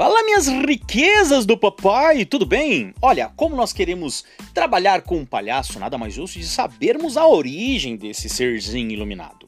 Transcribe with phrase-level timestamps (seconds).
[0.00, 2.94] Fala, minhas riquezas do papai, tudo bem?
[3.02, 4.24] Olha, como nós queremos
[4.54, 9.46] trabalhar com um palhaço, nada mais justo de sabermos a origem desse serzinho iluminado.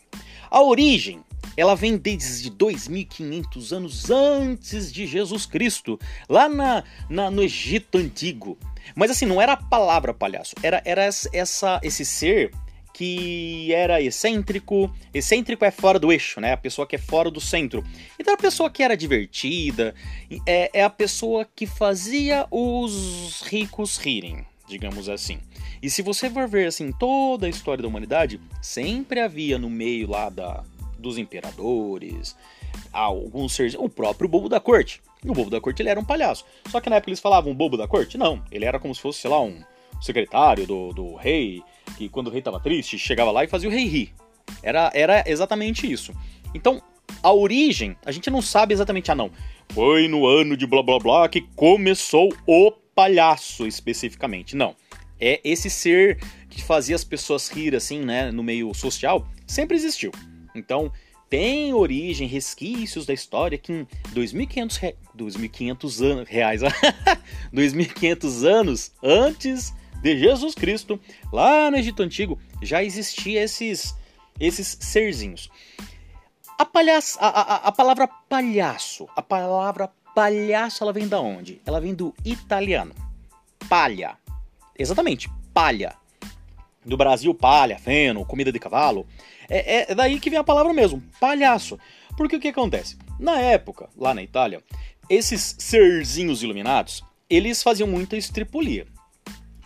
[0.50, 1.24] A origem,
[1.56, 5.98] ela vem desde 2500 anos antes de Jesus Cristo,
[6.28, 8.58] lá na, na, no Egito Antigo.
[8.94, 12.52] Mas assim, não era a palavra palhaço, era, era essa, esse ser
[12.92, 14.92] que era excêntrico.
[15.12, 16.52] Excêntrico é fora do eixo, né?
[16.52, 17.84] A pessoa que é fora do centro.
[18.18, 19.94] Então a pessoa que era divertida
[20.46, 25.38] é, é a pessoa que fazia os ricos rirem, digamos assim.
[25.82, 30.08] E se você for ver assim toda a história da humanidade, sempre havia no meio
[30.08, 30.62] lá da,
[30.98, 32.36] dos imperadores,
[32.92, 35.02] alguns seres, o próprio bobo da corte.
[35.24, 36.44] O bobo da corte ele era um palhaço.
[36.68, 38.16] Só que na época eles falavam bobo da corte?
[38.16, 39.60] Não, ele era como se fosse, sei lá, um
[40.02, 41.62] secretário do, do rei,
[41.96, 44.12] que quando o rei estava triste, chegava lá e fazia o rei rir.
[44.62, 46.12] Era, era exatamente isso.
[46.54, 46.82] Então,
[47.22, 49.30] a origem, a gente não sabe exatamente, ah não,
[49.72, 54.56] foi no ano de blá blá blá que começou o palhaço especificamente.
[54.56, 54.74] Não.
[55.20, 56.18] É esse ser
[56.50, 60.10] que fazia as pessoas rir assim, né, no meio social, sempre existiu.
[60.54, 60.92] Então,
[61.30, 64.94] tem origem, resquícios da história que em 2.500 re...
[65.16, 66.60] 2.500 anos reais,
[67.54, 71.00] 2.500 anos antes de Jesus Cristo,
[71.32, 73.94] lá no Egito Antigo, já existia esses,
[74.38, 75.48] esses serzinhos.
[76.58, 81.60] A, a, a, a palavra palhaço, a palavra palhaço, ela vem da onde?
[81.64, 82.94] Ela vem do italiano.
[83.68, 84.18] Palha.
[84.78, 85.94] Exatamente, palha.
[86.84, 89.06] Do Brasil, palha, feno, comida de cavalo.
[89.48, 91.78] É, é daí que vem a palavra mesmo, palhaço.
[92.16, 92.96] Porque o que acontece?
[93.18, 94.62] Na época, lá na Itália,
[95.08, 98.86] esses serzinhos iluminados, eles faziam muita estripulia.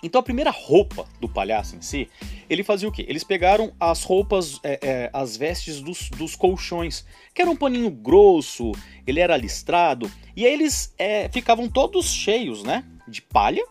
[0.06, 2.08] Então a primeira roupa do palhaço em si,
[2.48, 3.04] ele fazia o quê?
[3.08, 7.04] Eles pegaram as roupas, é, é, as vestes dos, dos, colchões,
[7.34, 8.70] que era um paninho grosso,
[9.04, 13.64] ele era listrado, e aí eles é, ficavam todos cheios, né, de palha,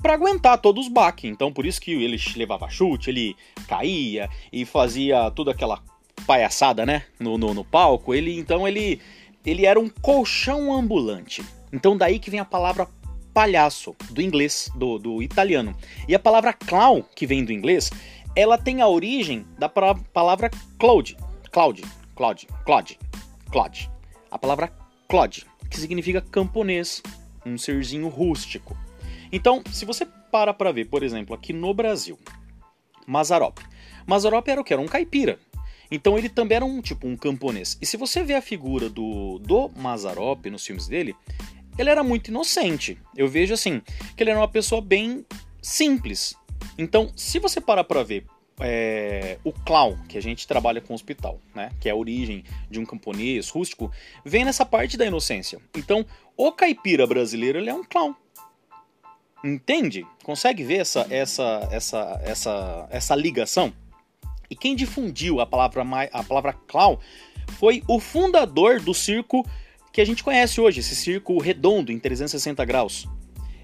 [0.00, 1.30] para aguentar todos os baques.
[1.30, 3.36] Então por isso que ele levava chute, ele
[3.68, 5.82] caía e fazia toda aquela
[6.26, 8.14] palhaçada, né, no, no, no palco.
[8.14, 8.98] Ele então ele
[9.44, 11.44] ele era um colchão ambulante.
[11.72, 12.88] Então daí que vem a palavra
[13.36, 15.76] palhaço, do inglês, do, do italiano.
[16.08, 17.90] E a palavra clown, que vem do inglês,
[18.34, 21.14] ela tem a origem da palavra cloud,
[21.52, 22.98] cloud, cloud, cloud,
[23.52, 23.90] cloud.
[24.30, 24.72] A palavra
[25.06, 27.02] cloud, que significa camponês,
[27.44, 28.74] um serzinho rústico.
[29.30, 32.18] Então, se você para para ver, por exemplo, aqui no Brasil,
[33.06, 33.58] Mazarop.
[34.06, 34.72] Mazarop era o que?
[34.72, 35.38] Era um caipira.
[35.90, 37.76] Então ele também era um tipo um camponês.
[37.82, 41.14] E se você vê a figura do, do Mazarop nos filmes dele,
[41.78, 42.98] ele era muito inocente.
[43.16, 43.80] Eu vejo assim,
[44.16, 45.24] que ele era uma pessoa bem
[45.60, 46.34] simples.
[46.78, 48.24] Então, se você parar para ver
[48.60, 51.70] é, o clown, que a gente trabalha com hospital, né?
[51.80, 53.90] Que é a origem de um camponês rústico,
[54.24, 55.60] vem nessa parte da inocência.
[55.76, 56.04] Então,
[56.36, 58.14] o caipira brasileiro ele é um clown.
[59.44, 60.06] Entende?
[60.24, 63.72] Consegue ver essa, essa, essa, essa, essa ligação?
[64.48, 66.98] E quem difundiu a palavra, a palavra clown
[67.58, 69.46] foi o fundador do circo
[69.96, 73.08] que a gente conhece hoje, esse círculo redondo em 360 graus,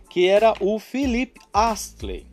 [0.08, 2.26] que era o Philip Astley.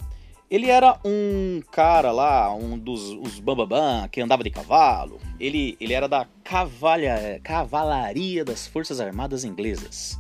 [0.50, 5.20] Ele era um cara lá, um dos os bambambam, que andava de cavalo.
[5.38, 10.18] Ele, ele era da cavalha, cavalaria das Forças Armadas Inglesas.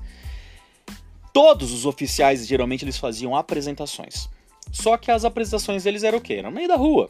[1.31, 4.27] Todos os oficiais, geralmente, eles faziam apresentações.
[4.73, 6.33] Só que as apresentações deles eram o quê?
[6.33, 7.09] Era no meio da rua.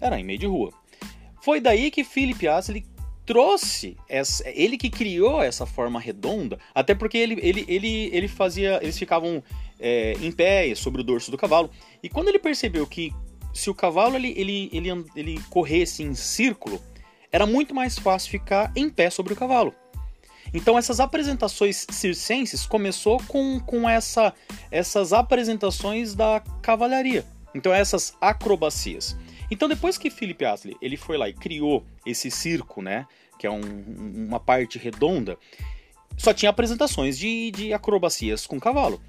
[0.00, 0.72] Era em meio de rua.
[1.40, 2.84] Foi daí que Philip Astley
[3.24, 8.78] trouxe essa, ele que criou essa forma redonda, até porque ele, ele, ele, ele fazia,
[8.82, 9.42] eles ficavam
[9.78, 11.70] é, em pé sobre o dorso do cavalo.
[12.02, 13.12] E quando ele percebeu que
[13.52, 16.80] se o cavalo ele, ele, ele, ele corresse em círculo,
[17.32, 19.74] era muito mais fácil ficar em pé sobre o cavalo.
[20.52, 24.34] Então essas apresentações circenses começou com, com essa,
[24.70, 27.24] essas apresentações da cavalaria.
[27.54, 29.16] Então essas acrobacias.
[29.50, 33.06] Então depois que Philip Astley ele foi lá e criou esse circo, né,
[33.38, 33.60] que é um,
[34.28, 35.36] uma parte redonda,
[36.16, 39.00] só tinha apresentações de, de acrobacias com cavalo.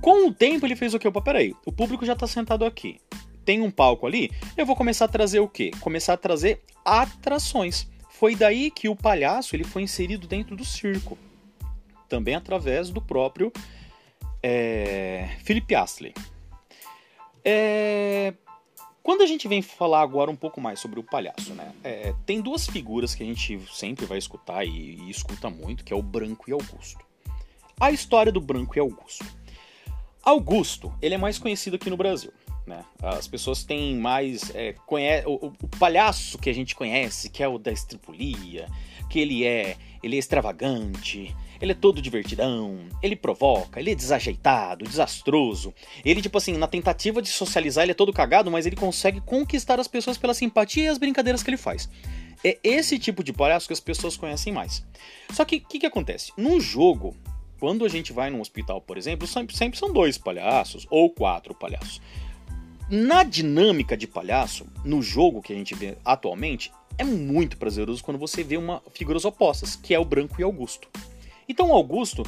[0.00, 1.08] Com o tempo ele fez o que?
[1.08, 3.00] Opa, peraí, o público já está sentado aqui,
[3.44, 5.70] tem um palco ali, eu vou começar a trazer o quê?
[5.80, 7.86] Começar a trazer atrações.
[8.10, 11.18] Foi daí que o palhaço ele foi inserido dentro do circo,
[12.08, 13.52] também através do próprio
[14.42, 16.14] é, Philip Astley.
[17.44, 18.32] É,
[19.06, 21.72] quando a gente vem falar agora um pouco mais sobre o palhaço, né?
[21.84, 25.92] É, tem duas figuras que a gente sempre vai escutar e, e escuta muito, que
[25.92, 26.98] é o Branco e Augusto.
[27.78, 29.24] A história do Branco e Augusto.
[30.24, 32.32] Augusto, ele é mais conhecido aqui no Brasil.
[32.66, 32.84] Né?
[33.00, 34.52] As pessoas têm mais.
[34.56, 35.22] É, conhe...
[35.24, 38.66] o, o, palhaço que a gente conhece, que é o da estripulia,
[39.08, 39.76] que ele é,
[40.06, 45.74] ele é extravagante, ele é todo divertidão, ele provoca, ele é desajeitado, desastroso.
[46.04, 49.80] Ele, tipo assim, na tentativa de socializar, ele é todo cagado, mas ele consegue conquistar
[49.80, 51.88] as pessoas pela simpatia e as brincadeiras que ele faz.
[52.44, 54.84] É esse tipo de palhaço que as pessoas conhecem mais.
[55.32, 56.32] Só que o que, que acontece?
[56.36, 57.16] No jogo,
[57.58, 61.54] quando a gente vai num hospital, por exemplo, sempre, sempre são dois palhaços ou quatro
[61.54, 62.00] palhaços.
[62.88, 68.18] Na dinâmica de palhaço, no jogo que a gente vê atualmente, é muito prazeroso quando
[68.18, 70.88] você vê uma figuras opostas, que é o Branco e Augusto.
[71.48, 72.22] Então, Augusto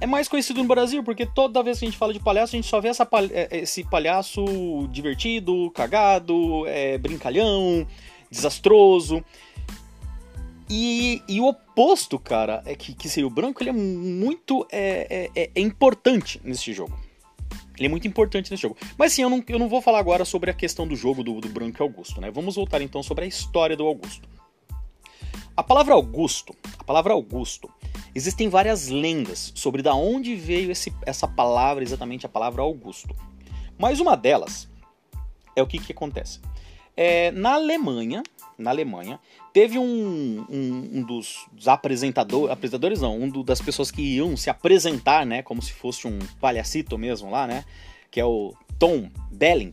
[0.00, 2.58] é mais conhecido no Brasil porque toda vez que a gente fala de palhaço, a
[2.58, 4.44] gente só vê essa, é, esse palhaço
[4.90, 7.86] divertido, cagado, é, brincalhão,
[8.30, 9.24] desastroso.
[10.68, 15.30] E, e, o oposto, cara, é que, que seria o branco, ele é muito é,
[15.34, 17.05] é, é importante nesse jogo.
[17.76, 18.76] Ele é muito importante nesse jogo.
[18.96, 21.40] Mas sim, eu não, eu não vou falar agora sobre a questão do jogo do,
[21.40, 22.30] do Branco e Augusto, né?
[22.30, 24.28] Vamos voltar então sobre a história do Augusto.
[25.56, 27.70] A palavra Augusto, a palavra Augusto,
[28.14, 33.14] existem várias lendas sobre da onde veio esse, essa palavra, exatamente a palavra Augusto.
[33.78, 34.68] Mas uma delas
[35.54, 36.40] é o que, que acontece.
[36.96, 38.22] É, na Alemanha,
[38.58, 39.20] na Alemanha,
[39.52, 44.36] teve um, um, um dos, dos apresentadores, apresentadores não, um do, das pessoas que iam
[44.36, 47.64] se apresentar, né, como se fosse um palhacito mesmo lá, né,
[48.10, 49.72] que é o Tom Belling.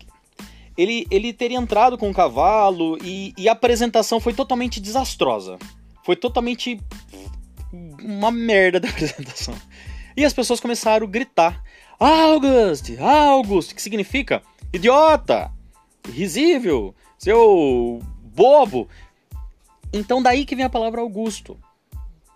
[0.77, 5.57] Ele, ele teria entrado com um cavalo e, e a apresentação foi totalmente desastrosa.
[6.03, 6.81] Foi totalmente
[7.71, 9.55] uma merda da apresentação.
[10.17, 11.63] E as pessoas começaram a gritar:
[11.99, 12.97] August!
[12.99, 13.73] August!
[13.73, 14.41] Que significa?
[14.73, 15.51] Idiota!
[16.11, 16.93] Risível!
[17.23, 18.01] Seu
[18.35, 18.89] bobo.
[19.93, 21.57] Então daí que vem a palavra Augusto.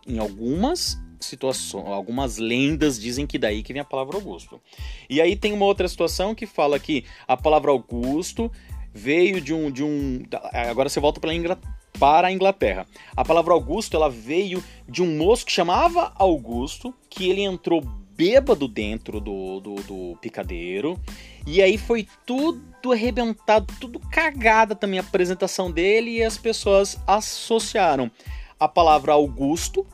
[0.08, 4.62] Em algumas situações, algumas lendas dizem que daí que vem a palavra Augusto.
[5.10, 8.50] E aí tem uma outra situação que fala que a palavra Augusto
[8.94, 10.24] veio de um de um
[10.54, 11.58] agora você volta para
[12.00, 12.88] para a Inglaterra.
[13.14, 17.84] A palavra Augusto ela veio de um moço que chamava Augusto, que ele entrou
[18.18, 21.00] bêbado dentro do, do, do picadeiro.
[21.46, 28.10] E aí foi tudo arrebentado, tudo cagada também a apresentação dele e as pessoas associaram
[28.60, 29.86] a palavra Augusto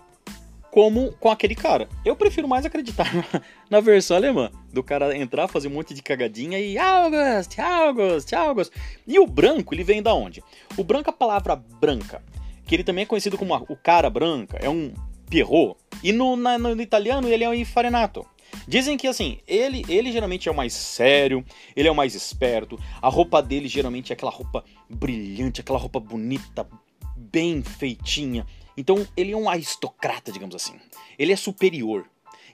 [0.71, 1.87] como com aquele cara.
[2.03, 3.07] Eu prefiro mais acreditar
[3.69, 8.73] na versão alemã, do cara entrar, fazer um monte de cagadinha e August, August, August.
[9.05, 10.43] E o branco, ele vem da onde?
[10.75, 12.23] O branco, a palavra branca,
[12.65, 14.93] que ele também é conhecido como o cara branca, é um
[15.33, 15.75] Pierrot.
[16.03, 18.23] E no, na, no italiano ele é o Infarinato.
[18.67, 21.43] Dizem que assim, ele, ele geralmente é o mais sério,
[21.75, 25.99] ele é o mais esperto, a roupa dele geralmente é aquela roupa brilhante, aquela roupa
[25.99, 26.69] bonita,
[27.17, 28.45] bem feitinha.
[28.77, 30.75] Então ele é um aristocrata, digamos assim.
[31.17, 32.05] Ele é superior.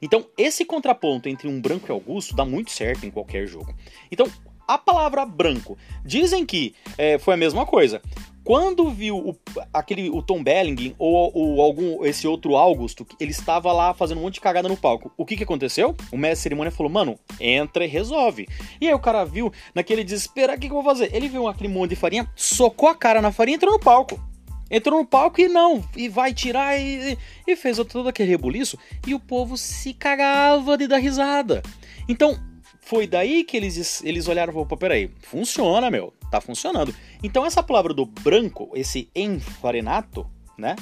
[0.01, 3.75] Então esse contraponto entre um branco e Augusto dá muito certo em qualquer jogo.
[4.09, 4.25] Então
[4.65, 8.01] a palavra branco, dizem que é, foi a mesma coisa.
[8.49, 9.37] Quando viu o,
[9.71, 14.21] aquele, o Tom Belling ou, ou, algum esse outro Augusto, ele estava lá fazendo um
[14.21, 15.11] monte de cagada no palco.
[15.15, 15.95] O que que aconteceu?
[16.11, 18.47] O mestre de cerimônia falou: "Mano, entra e resolve".
[18.81, 21.15] E aí o cara viu naquele desespero, o que, que eu vou fazer?
[21.15, 24.19] Ele viu aquele monte de farinha, socou a cara na farinha e entrou no palco.
[24.71, 29.13] Entrou no palco e não, e vai tirar e, e fez todo aquele rebuliço e
[29.13, 31.61] o povo se cagava de dar risada.
[32.07, 32.35] Então,
[32.81, 36.93] foi daí que eles, eles olharam e falaram, peraí, funciona, meu, tá funcionando.
[37.23, 40.25] Então essa palavra do branco, esse enfarenato,
[40.57, 40.75] né,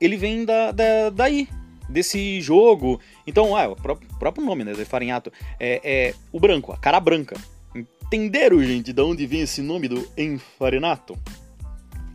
[0.00, 1.48] ele vem da, da daí,
[1.88, 3.00] desse jogo.
[3.26, 7.36] Então, ah, o próprio, próprio nome, né, farinhato, é, é o branco, a cara branca.
[7.74, 11.18] Entenderam, gente, de onde vem esse nome do enfarenato?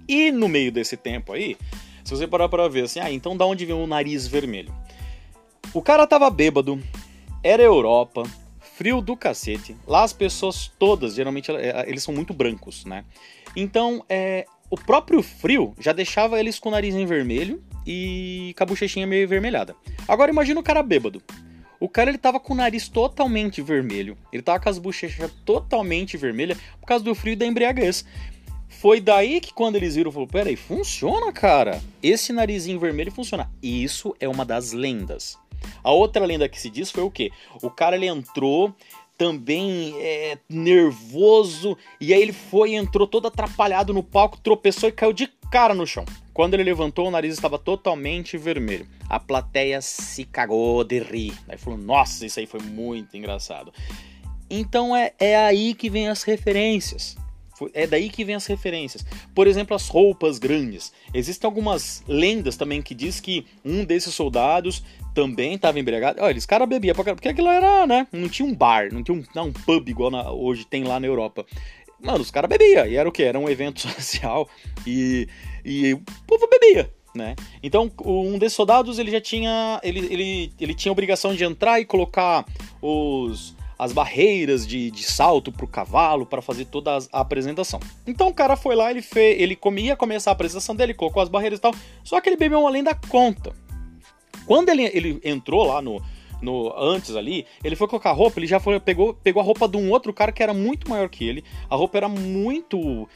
[0.08, 1.58] E no meio desse tempo aí,
[2.04, 4.74] se você parar para ver assim, ah, então da onde vem o nariz vermelho?
[5.74, 6.82] O cara tava bêbado,
[7.44, 8.24] era Europa,
[8.80, 9.76] frio do cacete.
[9.86, 13.04] Lá as pessoas todas, geralmente, é, eles são muito brancos, né?
[13.54, 18.64] Então, é, o próprio frio já deixava eles com o nariz em vermelho e com
[18.64, 19.76] a bochechinha meio vermelhada.
[20.08, 21.22] Agora imagina o cara bêbado.
[21.78, 24.18] O cara ele tava com o nariz totalmente vermelho.
[24.32, 28.06] Ele tava com as bochechas totalmente vermelhas por causa do frio e da embriaguez.
[28.70, 31.82] Foi daí que quando eles viram, falou: Peraí, funciona, cara.
[32.02, 33.52] Esse narizinho vermelho funciona.
[33.62, 35.38] E isso é uma das lendas.
[35.84, 37.32] A outra lenda que se diz foi o quê?
[37.62, 38.74] O cara ele entrou
[39.18, 45.12] também é, nervoso e aí ele foi entrou todo atrapalhado no palco, tropeçou e caiu
[45.12, 46.06] de cara no chão.
[46.34, 48.88] Quando ele levantou, o nariz estava totalmente vermelho.
[49.10, 51.34] A plateia se cagou de rir.
[51.50, 53.74] Aí falou: Nossa, isso aí foi muito engraçado.
[54.50, 57.18] Então é, é aí que vem as referências.
[57.74, 59.06] É daí que vem as referências.
[59.34, 60.94] Por exemplo, as roupas grandes.
[61.13, 66.22] Existem algumas lendas também que diz que um desses soldados também estava embriagado.
[66.22, 68.08] Olha, eles cara bebia pra porque aquilo era, né?
[68.12, 71.00] Não tinha um bar, não tinha um, não, um pub igual na, hoje tem lá
[71.00, 71.46] na Europa.
[72.00, 73.24] Mano, os caras bebiam, e era o que?
[73.24, 74.50] Era um evento social
[74.88, 75.28] e,
[75.66, 77.36] e o povo bebia, né?
[77.62, 81.80] Então, um desses soldados, ele já tinha, ele, ele, ele tinha a obrigação de entrar
[81.80, 82.46] e colocar
[82.82, 87.80] os as barreiras de, de salto pro cavalo para fazer toda a apresentação.
[88.06, 91.30] Então o cara foi lá, ele fez, ele comia começar a apresentação dele, colocou as
[91.30, 93.54] barreiras e tal, só que ele bebeu além da conta.
[94.46, 96.02] Quando ele, ele entrou lá no,
[96.42, 99.78] no antes ali, ele foi colocar roupa, ele já foi, pegou, pegou a roupa de
[99.78, 101.46] um outro cara que era muito maior que ele.
[101.70, 103.08] A roupa era muito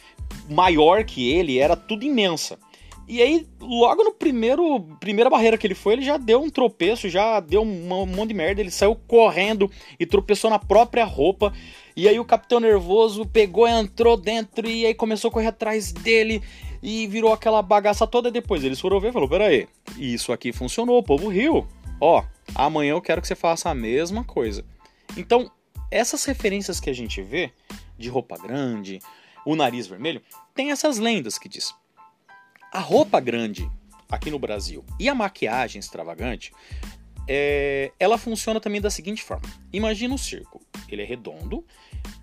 [0.49, 2.57] maior que ele, era tudo imensa.
[3.07, 7.09] E aí, logo no primeiro primeira barreira que ele foi, ele já deu um tropeço,
[7.09, 9.69] já deu um, monte de merda, ele saiu correndo
[9.99, 11.51] e tropeçou na própria roupa.
[11.95, 16.41] E aí o capitão nervoso pegou, entrou dentro e aí começou a correr atrás dele
[16.81, 18.29] e virou aquela bagaça toda.
[18.29, 19.67] E depois eles foram ver e falou: Pera aí,
[19.97, 21.67] isso aqui funcionou, o povo riu.
[21.99, 22.23] Ó,
[22.55, 24.65] amanhã eu quero que você faça a mesma coisa.
[25.17, 25.51] Então,
[25.91, 27.51] essas referências que a gente vê
[27.97, 28.99] de roupa grande,
[29.45, 30.21] o nariz vermelho,
[30.55, 31.73] tem essas lendas que diz
[32.73, 33.69] a roupa grande
[34.09, 36.51] aqui no Brasil e a maquiagem extravagante,
[37.27, 41.63] é, ela funciona também da seguinte forma: imagina um circo, ele é redondo.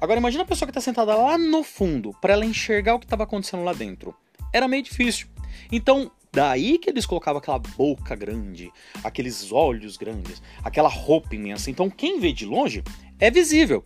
[0.00, 3.06] Agora imagina a pessoa que está sentada lá no fundo para ela enxergar o que
[3.06, 4.14] estava acontecendo lá dentro.
[4.52, 5.28] Era meio difícil.
[5.70, 8.70] Então Daí que eles colocavam aquela boca grande,
[9.02, 11.70] aqueles olhos grandes, aquela roupa imensa.
[11.70, 12.84] Então quem vê de longe
[13.18, 13.84] é visível.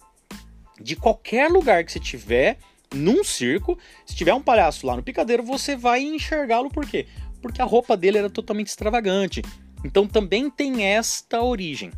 [0.78, 2.58] De qualquer lugar que você tiver,
[2.94, 7.06] num circo, se tiver um palhaço lá no picadeiro, você vai enxergá-lo por quê?
[7.42, 9.42] Porque a roupa dele era totalmente extravagante.
[9.84, 11.90] Então também tem esta origem.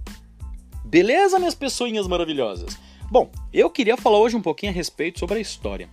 [0.85, 2.77] Beleza, minhas pessoinhas maravilhosas?
[3.11, 5.89] Bom, eu queria falar hoje um pouquinho a respeito sobre a história.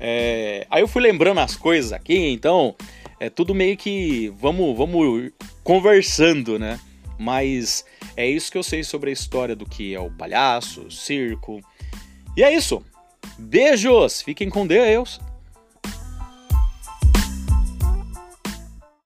[0.00, 0.66] É...
[0.68, 2.74] Aí eu fui lembrando as coisas aqui, então
[3.20, 5.30] é tudo meio que vamos, vamos
[5.62, 6.80] conversando, né?
[7.18, 7.84] Mas
[8.16, 11.60] é isso que eu sei sobre a história do que é o palhaço, o circo.
[12.36, 12.82] E é isso.
[13.38, 14.22] Beijos!
[14.22, 15.20] Fiquem com Deus!